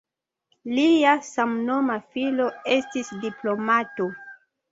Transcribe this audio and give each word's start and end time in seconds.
Lia 0.77 1.11
samnoma 1.25 1.97
filo 2.15 2.47
estis 2.77 3.13
diplomato. 3.27 4.09